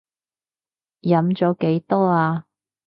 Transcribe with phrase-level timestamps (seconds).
[1.01, 2.45] 飲咗幾多呀？